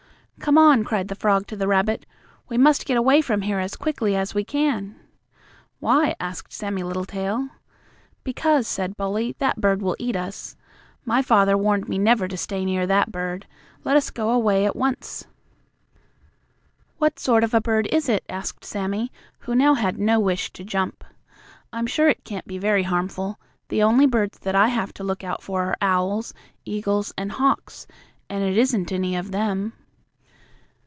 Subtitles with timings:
[0.39, 2.03] "Come on!" cried the frog to the rabbit.
[2.49, 4.95] "We must get away from here as quickly as we can."
[5.79, 7.49] "Why?" asked Sammie Littletail.
[8.23, 10.55] "Because," said Bully, "that bird will eat us.
[11.05, 13.45] My father warned me never to stay near that bird.
[13.83, 15.27] Let us go away at once."
[16.97, 19.11] "What sort of a bird is it?" asked Sammie,
[19.41, 21.03] who now had no wish to jump.
[21.71, 23.39] "I'm sure it can't be very harmful.
[23.67, 26.33] The only birds that I have to look out for are owls,
[26.65, 27.85] eagles and hawks,
[28.27, 29.73] and it isn't any of them."